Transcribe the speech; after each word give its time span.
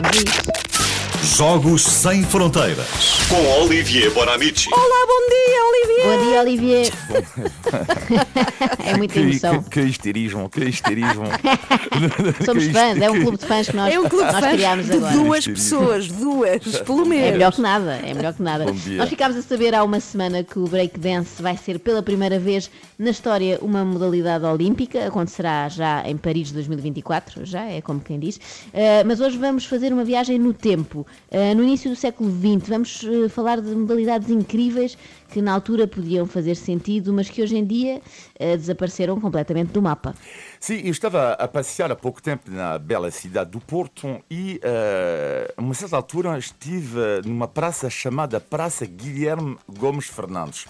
Vamos 0.00 0.16
a 0.16 0.22
isso. 0.22 0.97
Jogos 1.22 1.82
Sem 1.82 2.22
Fronteiras. 2.22 2.86
Com 3.28 3.62
Olivier 3.64 4.10
Bonamici. 4.12 4.68
Olá, 4.72 5.06
bom 5.06 5.28
dia, 5.28 5.64
Olivier! 5.68 6.06
Bom 6.06 6.24
dia, 6.30 6.40
Olivier. 6.40 6.92
é 8.86 8.96
muita 8.96 9.14
Que, 9.14 9.20
emoção. 9.20 9.62
que, 9.64 9.70
que 9.70 9.80
histerismo, 9.82 10.48
que 10.48 10.64
histerismo. 10.64 11.24
Somos 12.46 12.64
Que 12.66 12.72
fãs, 12.72 13.00
é 13.00 13.10
um 13.10 13.20
clube 13.22 13.36
de 13.38 13.46
fãs 13.46 13.68
que 13.68 13.76
nós, 13.76 13.92
É 13.92 13.98
um 13.98 14.08
clube 14.08 14.26
de 14.26 14.32
nós 14.32 14.40
fãs 14.44 14.52
criámos 14.54 14.86
de 14.86 14.92
agora. 14.92 15.12
duas 15.12 15.46
pessoas, 15.46 16.08
duas, 16.08 16.62
pelo 16.86 17.04
menos. 17.04 17.26
É 17.28 17.32
melhor 17.32 17.52
que 17.52 17.60
nada, 17.60 17.94
é 18.04 18.14
melhor 18.14 18.32
que 18.32 18.42
nada. 18.42 18.64
Bom 18.66 18.72
dia. 18.72 18.98
Nós 18.98 19.08
ficámos 19.08 19.36
a 19.36 19.42
saber 19.42 19.74
há 19.74 19.82
uma 19.82 20.00
semana 20.00 20.44
que 20.44 20.58
o 20.58 20.66
breakdance 20.68 21.42
vai 21.42 21.56
ser 21.56 21.78
pela 21.80 22.02
primeira 22.02 22.38
vez 22.38 22.70
na 22.98 23.10
história 23.10 23.58
uma 23.60 23.84
modalidade 23.84 24.44
olímpica, 24.44 25.06
acontecerá 25.06 25.68
já 25.68 26.02
em 26.08 26.16
Paris 26.16 26.52
2024, 26.52 27.44
já 27.44 27.64
é 27.64 27.80
como 27.80 28.00
quem 28.00 28.18
diz. 28.20 28.36
Uh, 28.36 29.04
mas 29.06 29.20
hoje 29.20 29.36
vamos 29.36 29.64
fazer 29.66 29.92
uma 29.92 30.04
viagem 30.04 30.38
no 30.38 30.54
tempo. 30.54 31.06
Uh, 31.30 31.54
no 31.54 31.62
início 31.62 31.90
do 31.90 31.96
século 31.96 32.30
XX, 32.30 32.68
vamos 32.68 33.02
uh, 33.02 33.28
falar 33.28 33.60
de 33.60 33.74
modalidades 33.74 34.30
incríveis 34.30 34.96
que 35.30 35.42
na 35.42 35.52
altura 35.52 35.86
podiam 35.86 36.26
fazer 36.26 36.54
sentido, 36.54 37.12
mas 37.12 37.28
que 37.28 37.42
hoje 37.42 37.56
em 37.56 37.64
dia 37.64 38.00
uh, 38.40 38.56
desapareceram 38.56 39.20
completamente 39.20 39.72
do 39.72 39.82
mapa. 39.82 40.14
Sim, 40.60 40.80
eu 40.84 40.90
estava 40.90 41.32
a 41.32 41.46
passear 41.46 41.92
há 41.92 41.96
pouco 41.96 42.22
tempo 42.22 42.50
na 42.50 42.78
bela 42.78 43.10
cidade 43.10 43.50
do 43.50 43.60
Porto 43.60 44.20
e, 44.30 44.60
a 45.56 45.60
uma 45.60 45.74
certa 45.74 45.94
altura, 45.96 46.36
estive 46.36 46.98
numa 47.24 47.46
praça 47.46 47.88
chamada 47.88 48.40
Praça 48.40 48.84
Guilherme 48.84 49.56
Gomes 49.68 50.06
Fernandes. 50.06 50.66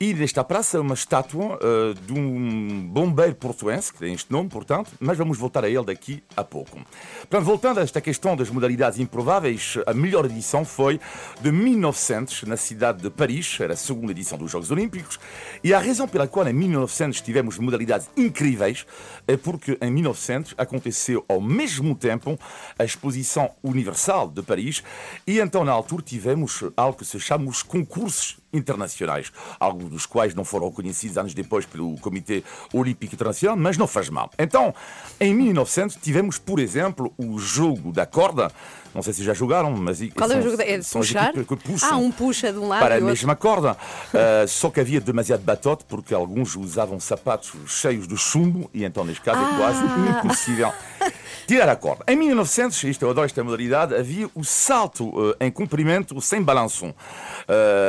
E 0.00 0.14
nesta 0.14 0.44
praça, 0.44 0.80
uma 0.80 0.94
estátua 0.94 1.58
eh, 1.60 1.94
de 2.06 2.12
um 2.12 2.86
bombeiro 2.86 3.34
portuense, 3.34 3.92
que 3.92 3.98
tem 3.98 4.14
este 4.14 4.30
nome, 4.30 4.48
portanto, 4.48 4.92
mas 5.00 5.18
vamos 5.18 5.36
voltar 5.36 5.64
a 5.64 5.68
ele 5.68 5.86
daqui 5.86 6.22
a 6.36 6.44
pouco. 6.44 6.78
Portanto, 7.18 7.44
voltando 7.44 7.80
a 7.80 7.82
esta 7.82 8.00
questão 8.00 8.36
das 8.36 8.48
modalidades 8.48 9.00
improváveis, 9.00 9.76
a 9.84 9.92
melhor 9.92 10.26
edição 10.26 10.64
foi 10.64 11.00
de 11.40 11.50
1900, 11.50 12.44
na 12.44 12.56
cidade 12.56 13.02
de 13.02 13.10
Paris, 13.10 13.58
era 13.58 13.72
a 13.72 13.76
segunda 13.76 14.12
edição 14.12 14.38
dos 14.38 14.52
Jogos 14.52 14.70
Olímpicos, 14.70 15.18
e 15.64 15.74
a 15.74 15.80
razão 15.80 16.06
pela 16.06 16.28
qual 16.28 16.46
em 16.46 16.52
1900 16.52 17.20
tivemos 17.20 17.58
modalidades 17.58 18.08
incríveis 18.16 18.86
é 19.26 19.36
porque 19.36 19.76
em 19.80 19.90
1900 19.90 20.54
aconteceu 20.56 21.24
ao 21.28 21.40
mesmo 21.40 21.96
tempo 21.96 22.38
a 22.78 22.84
Exposição 22.84 23.50
Universal 23.64 24.28
de 24.28 24.42
Paris, 24.42 24.80
e 25.26 25.40
então 25.40 25.64
na 25.64 25.72
altura 25.72 26.02
tivemos 26.02 26.62
algo 26.76 26.98
que 26.98 27.04
se 27.04 27.18
chama 27.18 27.50
os 27.50 27.64
concursos 27.64 28.38
internacionais, 28.52 29.30
alguns 29.60 29.90
dos 29.90 30.06
quais 30.06 30.34
não 30.34 30.44
foram 30.44 30.68
reconhecidos 30.68 31.18
anos 31.18 31.34
depois 31.34 31.66
pelo 31.66 31.96
Comitê 31.98 32.42
Olímpico 32.72 33.14
Internacional, 33.14 33.56
mas 33.56 33.76
não 33.76 33.86
faz 33.86 34.08
mal. 34.08 34.30
Então, 34.38 34.74
em 35.20 35.34
1900 35.34 35.96
tivemos, 35.96 36.38
por 36.38 36.58
exemplo, 36.58 37.12
o 37.18 37.38
jogo 37.38 37.92
da 37.92 38.06
corda. 38.06 38.50
Não 38.94 39.02
sei 39.02 39.12
se 39.12 39.22
já 39.22 39.34
jogaram, 39.34 39.70
mas 39.72 39.98
Qual 40.16 40.28
é 40.30 40.32
o 40.32 40.36
são- 40.36 40.42
jogo? 40.42 40.56
da- 40.56 40.64
É 40.64 40.78
de 40.78 40.84
são 40.84 41.00
as 41.02 41.06
puxar? 41.08 41.32
que 41.32 41.56
puxam 41.56 41.90
Ah, 41.92 41.96
um 41.98 42.10
puxa 42.10 42.50
de 42.52 42.58
um 42.58 42.66
lado 42.68 42.80
para 42.80 42.94
a 42.94 42.98
o 42.98 43.00
outro. 43.02 43.06
mesma 43.08 43.36
corda. 43.36 43.72
Uh, 43.74 44.48
só 44.48 44.70
que 44.70 44.80
havia 44.80 45.00
demasiado 45.00 45.42
batote 45.42 45.84
porque 45.86 46.14
alguns 46.14 46.56
usavam 46.56 46.98
sapatos 46.98 47.52
cheios 47.66 48.08
de 48.08 48.16
chumbo 48.16 48.68
e 48.72 48.84
então, 48.84 49.04
neste 49.04 49.22
caso, 49.22 49.40
é 49.40 49.56
quase 49.58 49.80
Ah. 49.84 50.20
impossível 50.24 50.72
tirar 51.48 51.68
a 51.70 51.74
corda. 51.76 52.04
Em 52.06 52.14
1900, 52.14 52.84
isto 52.84 53.02
eu 53.06 53.10
adoro 53.10 53.24
esta 53.24 53.42
modalidade, 53.42 53.94
havia 53.94 54.28
o 54.34 54.44
salto 54.44 55.08
uh, 55.08 55.34
em 55.40 55.50
comprimento 55.50 56.20
sem 56.20 56.42
balanço. 56.42 56.84
Uh, 56.86 56.94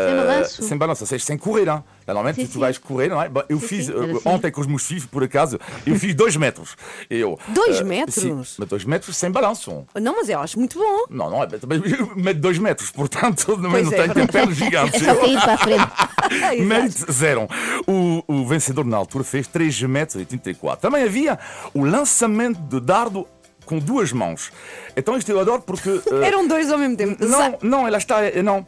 Sem 0.08 0.16
balanço? 0.18 0.64
Sem 0.64 0.78
balanço, 0.78 1.04
ou 1.04 1.08
seja, 1.08 1.26
sem 1.26 1.38
correr. 1.38 1.68
Hein? 1.68 1.84
Normalmente 2.08 2.38
Sim, 2.38 2.48
tu 2.48 2.54
sim. 2.54 2.60
vais 2.60 2.78
correr, 2.78 3.10
não 3.10 3.22
é? 3.22 3.30
Eu 3.50 3.60
Sim, 3.60 3.68
fiz 3.68 3.90
era 3.90 4.06
assim. 4.06 4.22
ontem 4.24 4.50
com 4.50 4.62
os 4.62 4.68
meus 4.68 4.88
filhos, 4.88 5.06
por 5.06 5.24
acaso, 5.24 5.60
eu 5.86 5.96
fiz 5.98 6.16
dois 6.16 6.38
metros. 6.38 6.78
Eu, 7.10 7.38
Dois 7.50 7.82
uh, 7.82 7.86
metros? 7.86 8.16
Sim, 8.16 8.34
mas 8.58 8.68
dois 8.68 8.86
metros 8.86 9.16
sem 9.18 9.30
balanço. 9.30 9.86
Não, 10.02 10.16
mas 10.16 10.30
eu 10.30 10.40
acho 10.40 10.58
muito 10.58 10.80
bom. 10.80 11.06
Não, 11.10 11.30
não 11.30 11.44
é. 11.44 11.48
Também 11.48 11.82
medo 12.16 12.40
dois 12.40 12.58
metros, 12.58 12.90
portanto, 12.92 13.58
não 13.58 13.76
é, 13.76 13.84
tenho 13.84 13.90
verdade. 13.90 14.32
pernas 14.32 14.56
gigantes. 14.56 15.02
É 15.10 15.14
só 15.14 15.16
cair 15.20 15.40
para 15.42 15.54
a 15.54 15.58
frente. 15.58 16.64
Mérito 16.66 17.12
zero. 17.12 17.48
O, 17.86 18.24
o 18.28 18.46
vencedor 18.46 18.86
na 18.86 18.96
altura 18.96 19.24
fez 19.24 19.48
3 19.48 19.82
metros 19.84 20.22
e 20.22 20.26
34. 20.26 20.80
Também 20.82 21.04
havia 21.04 21.38
o 21.74 21.84
lançamento 21.84 22.60
de 22.62 22.80
dardo 22.80 23.28
com 23.70 23.78
duas 23.78 24.12
mãos. 24.12 24.52
Então 24.98 25.16
isto 25.16 25.32
eu 25.32 25.40
adoro 25.40 25.62
porque... 25.62 25.90
eh, 26.12 26.28
Eram 26.28 26.48
dois 26.48 26.72
ao 26.72 26.78
mesmo 26.80 26.98
tempo. 26.98 27.24
não, 27.26 27.58
não, 27.62 27.88
ela 27.88 27.98
está. 28.00 28.26
eh, 28.26 28.42
Não. 28.42 28.66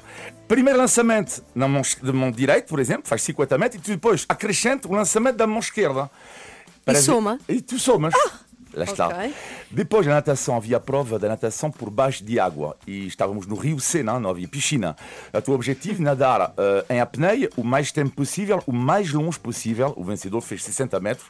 Primeiro 0.47 0.77
lançamento 0.77 1.43
na 1.55 1.67
mão, 1.67 1.81
de 1.81 2.11
mão 2.13 2.29
direita, 2.29 2.67
por 2.67 2.79
exemplo, 2.79 3.03
faz 3.05 3.21
50 3.23 3.57
metros, 3.57 3.87
e 3.87 3.91
depois 3.91 4.25
acrescente 4.29 4.85
o 4.85 4.91
lançamento 4.93 5.37
da 5.37 5.47
mão 5.47 5.59
esquerda. 5.59 6.11
Para 6.85 6.93
ver- 6.95 7.01
soma? 7.01 7.39
E 7.47 7.61
tu 7.61 7.79
somas. 7.79 8.13
Lá 8.73 8.83
está. 8.85 9.07
ok. 9.07 9.33
Depois 9.69 10.05
da 10.05 10.13
natação, 10.13 10.55
havia 10.55 10.77
a 10.77 10.79
prova 10.79 11.17
da 11.17 11.27
natação 11.27 11.71
por 11.71 11.89
baixo 11.89 12.23
de 12.23 12.39
água. 12.39 12.75
E 12.85 13.07
estávamos 13.07 13.45
no 13.47 13.55
Rio 13.55 13.79
Sena, 13.79 14.19
não 14.19 14.29
havia 14.29 14.47
piscina. 14.47 14.95
O 15.33 15.41
teu 15.41 15.53
objetivo, 15.53 16.01
nadar 16.01 16.53
eh, 16.57 16.85
em 16.89 16.99
apneia 16.99 17.49
o 17.55 17.63
mais 17.63 17.91
tempo 17.91 18.15
possível, 18.15 18.61
o 18.65 18.73
mais 18.73 19.11
longe 19.11 19.39
possível. 19.39 19.93
O 19.95 20.03
vencedor 20.03 20.41
fez 20.41 20.63
60 20.63 20.99
metros, 20.99 21.27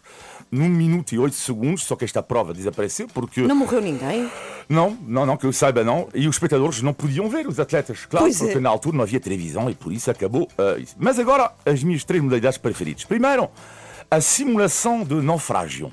num 0.51 0.69
minuto 0.69 1.13
e 1.13 1.19
8 1.19 1.35
segundos, 1.35 1.83
só 1.83 1.95
que 1.95 2.05
esta 2.05 2.21
prova 2.21 2.53
desapareceu 2.53 3.07
porque... 3.07 3.41
Não 3.41 3.55
morreu 3.55 3.81
ninguém. 3.81 4.29
Não, 4.67 4.97
não, 5.01 5.25
não, 5.25 5.37
que 5.37 5.45
eu 5.45 5.53
saiba 5.53 5.83
não. 5.83 6.07
E 6.13 6.27
os 6.27 6.35
espectadores 6.35 6.81
não 6.81 6.93
podiam 6.93 7.29
ver 7.29 7.47
os 7.47 7.59
atletas, 7.59 8.05
claro, 8.05 8.25
Pois 8.25 8.41
é. 8.41 8.45
porque 8.45 8.59
na 8.59 8.69
altura 8.69 8.97
não 8.97 9.03
havia 9.03 9.19
televisão 9.19 9.69
e 9.69 9.75
por 9.75 9.91
isso 9.91 10.09
acabou 10.09 10.47
ah, 10.57 10.77
isso. 10.77 10.95
Mas 10.97 11.19
agora, 11.19 11.51
as 11.65 11.83
minhas 11.83 12.03
três 12.03 12.23
modalidades 12.23 12.57
preferidas. 12.57 13.03
Primeiro, 13.03 13.49
a 14.09 14.19
simulação 14.19 15.03
de 15.03 15.15
naufrágio. 15.15 15.91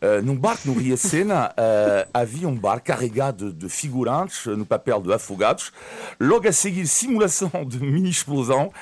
Uh, 0.00 0.22
num 0.22 0.36
barco 0.36 0.68
no 0.68 0.74
Rio 0.74 0.96
Sena, 0.96 1.50
uh, 1.50 2.08
havia 2.14 2.48
um 2.48 2.54
barco 2.54 2.86
carregado 2.86 3.52
de 3.52 3.68
figurantes 3.68 4.46
uh, 4.46 4.56
no 4.56 4.64
papel 4.64 5.00
de 5.00 5.12
afogados. 5.12 5.72
Logo 6.20 6.46
a 6.48 6.52
seguir, 6.52 6.86
simulação 6.86 7.50
de 7.66 7.80
mini-explosão 7.80 8.72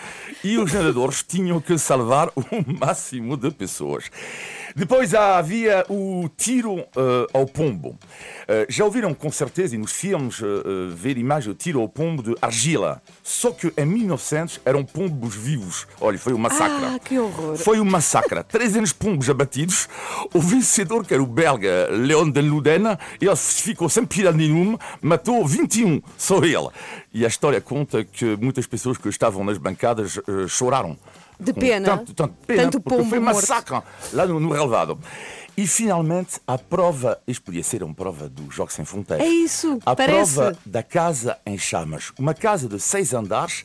e 0.45 0.59
os 0.59 0.73
nadadores 0.73 1.23
tinham 1.23 1.61
que 1.61 1.79
salvar 1.79 2.29
o 2.37 2.43
máximo 2.79 3.37
de 3.37 3.51
pessoas. 3.51 4.11
Depois 4.77 5.15
havia 5.15 5.87
o 5.89 6.29
tiro 6.37 6.81
eh, 6.81 7.27
ao 7.33 7.47
pombo. 7.47 7.99
Eh, 8.47 8.67
já 8.69 8.85
ouviram 8.85 9.15
com 9.15 9.33
certeza 9.33 9.75
e 9.75 9.79
nos 9.79 9.91
filmes 9.91 10.39
eh, 10.43 10.45
ver 10.95 11.17
imagem 11.17 11.51
do 11.51 11.57
tiro 11.57 11.81
ao 11.81 11.89
pombo 11.89 12.23
de 12.23 12.35
argila. 12.43 13.01
Só 13.23 13.53
que 13.53 13.73
em 13.75 13.87
1900 13.87 14.61
eram 14.67 14.85
pombos 14.85 15.35
vivos. 15.35 15.87
Olha, 15.99 16.19
foi 16.19 16.35
um 16.35 16.39
massacre. 16.39 16.85
Ah, 16.85 16.99
que 16.99 17.19
horror. 17.19 17.57
Foi 17.57 17.81
um 17.81 17.87
massacre. 17.87 18.45
300 18.45 18.93
pombos 18.93 19.31
abatidos. 19.31 19.89
O 20.35 20.43
vencedor, 20.43 21.07
que 21.07 21.15
era 21.15 21.23
o 21.23 21.27
belga 21.27 21.89
Leon 21.91 22.29
de 22.29 22.43
Luden, 22.43 22.99
ele 23.19 23.35
ficou 23.35 23.89
sem 23.89 24.05
piedade 24.05 24.37
nenhuma, 24.37 24.79
matou 25.01 25.47
21, 25.47 26.03
só 26.19 26.45
ele. 26.45 26.69
E 27.15 27.25
a 27.25 27.29
história 27.29 27.63
conta 27.63 28.05
que 28.05 28.37
muitas 28.37 28.67
pessoas 28.67 28.99
que 28.99 29.09
estavam 29.09 29.43
nas 29.43 29.57
bancadas 29.57 30.21
choraram. 30.49 30.99
De 31.39 31.53
Com 31.53 31.61
pena. 31.61 31.99
Tanto, 31.99 32.15
tanto 32.15 32.35
pena, 32.47 32.63
Tanto 32.65 32.81
porque 32.81 33.05
foi 33.05 33.19
um 33.19 33.23
morto. 33.23 33.37
massacre 33.37 33.83
lá 34.13 34.27
no, 34.27 34.41
no 34.41 34.51
relevado. 34.53 34.99
E 35.57 35.67
finalmente 35.67 36.39
a 36.47 36.59
prova, 36.59 37.19
isto 37.27 37.43
podia 37.45 37.63
ser 37.63 37.83
uma 37.83 37.95
prova 37.95 38.29
do 38.29 38.51
Jogos 38.51 38.75
Sem 38.75 38.85
Fronteiras. 38.85 39.27
É 39.27 39.29
isso, 39.31 39.79
A 39.87 39.97
parece. 39.97 40.35
prova 40.35 40.57
da 40.67 40.83
casa 40.83 41.39
em 41.47 41.57
chamas. 41.57 42.13
Uma 42.19 42.35
casa 42.35 42.69
de 42.69 42.79
seis 42.81 43.15
andares 43.15 43.65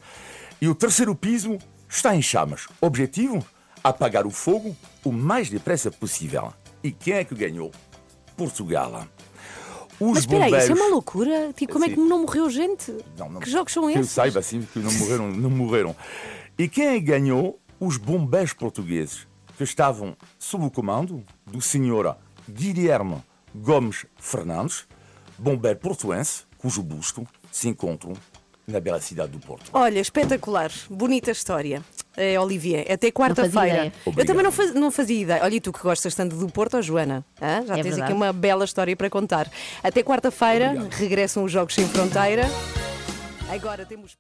e 0.62 0.68
o 0.70 0.76
terceiro 0.76 1.14
piso 1.16 1.58
está 1.90 2.16
em 2.16 2.22
chamas. 2.22 2.68
Objetivo? 2.80 3.44
Apagar 3.84 4.26
o 4.26 4.32
fogo 4.32 4.76
o 5.04 5.12
mais 5.12 5.50
depressa 5.50 5.90
possível. 5.92 6.54
E 6.84 6.92
quem 6.92 7.16
é 7.16 7.24
que 7.26 7.36
ganhou? 7.36 7.72
Portugal. 8.38 9.06
Os 10.00 10.10
Mas 10.10 10.18
espera 10.20 10.46
aí, 10.46 10.50
isso 10.52 10.56
é 10.56 10.60
bombeiros- 10.70 10.80
uma 10.82 10.90
loucura. 10.90 11.54
Tipo, 11.56 11.74
como 11.74 11.86
é 11.86 11.90
que 11.90 11.98
não 12.00 12.22
morreu 12.22 12.50
gente? 12.50 12.92
não, 13.18 13.30
não. 13.30 13.40
Que 13.40 13.50
jogos 13.50 13.72
são 13.72 13.84
que 13.88 13.98
eu 13.98 14.02
esses? 14.02 14.12
saiba 14.12 14.40
assim 14.40 14.62
que 14.62 14.80
não 14.80 14.92
morreram, 14.94 15.32
não 15.32 15.50
morreram. 15.50 15.96
E 16.58 16.68
quem 16.68 16.88
é 16.88 17.00
ganhou? 17.00 17.60
Os 17.82 17.98
bombeiros 17.98 18.54
portugueses 18.54 19.28
que 19.58 19.64
estavam 19.64 20.16
sob 20.38 20.66
o 20.66 20.72
comando 20.72 21.24
do 21.48 21.60
senhor 21.60 22.16
Guilherme 22.48 23.18
Gomes 23.56 24.06
Fernandes, 24.20 24.86
bombeiro 25.38 25.80
portuense, 25.80 26.44
cujo 26.60 26.84
busto 26.84 27.28
se 27.52 27.68
encontra 27.68 28.14
na 28.68 28.80
bela 28.80 29.02
cidade 29.02 29.32
do 29.32 29.40
Porto. 29.40 29.70
Olha, 29.74 30.00
espetacular. 30.00 30.72
Bonita 30.90 31.32
história. 31.32 31.82
É, 32.16 32.40
Olivier, 32.40 32.86
até 32.92 33.10
quarta-feira. 33.12 33.92
Eu 34.16 34.26
também 34.26 34.44
não, 34.44 34.52
faz- 34.52 34.74
não 34.76 34.92
fazia 34.92 35.20
ideia. 35.22 35.44
Olha, 35.44 35.56
e 35.56 35.60
tu 35.60 35.74
que 35.74 35.82
gostas 35.82 36.14
tanto 36.14 36.36
do 36.36 36.48
Porto, 36.50 36.78
ó, 36.78 36.82
Joana? 36.82 37.26
Hã? 37.42 37.66
Já 37.66 37.74
É 37.74 37.82
tens 37.82 37.84
verdade. 37.96 38.02
aqui 38.04 38.14
uma 38.14 38.32
bela 38.32 38.64
história 38.64 38.96
para 38.96 39.10
contar. 39.10 39.50
Até 39.84 40.04
quarta-feira 40.04 40.88
regressam 40.92 41.44
os 41.44 41.52
Jogos 41.52 41.74
Sem 41.74 41.88
Fronteira. 41.88 42.44
Agora 43.50 43.86
temos. 43.86 44.16